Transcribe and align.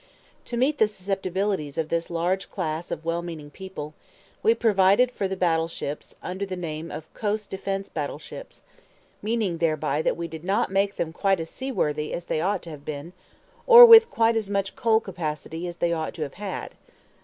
To 0.45 0.57
meet 0.57 0.79
the 0.79 0.87
susceptibilities 0.87 1.77
of 1.77 1.89
this 1.89 2.09
large 2.09 2.49
class 2.49 2.89
of 2.89 3.05
well 3.05 3.21
meaning 3.21 3.51
people, 3.51 3.93
we 4.41 4.55
provided 4.55 5.11
for 5.11 5.27
the 5.27 5.35
battle 5.35 5.67
ships 5.67 6.15
under 6.23 6.43
the 6.43 6.55
name 6.55 6.89
of 6.89 7.13
"coast 7.13 7.51
defense 7.51 7.87
battle 7.87 8.17
ships"; 8.17 8.63
meaning 9.21 9.59
thereby 9.59 10.01
that 10.01 10.17
we 10.17 10.27
did 10.27 10.43
not 10.43 10.71
make 10.71 10.95
them 10.95 11.13
quite 11.13 11.39
as 11.39 11.51
seaworthy 11.51 12.15
as 12.15 12.25
they 12.25 12.41
ought 12.41 12.63
to 12.63 12.71
have 12.71 12.83
been, 12.83 13.13
or 13.67 13.85
with 13.85 14.09
quite 14.09 14.35
as 14.35 14.49
much 14.49 14.75
coal 14.75 14.99
capacity 15.01 15.67
as 15.67 15.75
they 15.75 15.93
ought 15.93 16.15
to 16.15 16.23
have 16.23 16.33
had. 16.41 16.71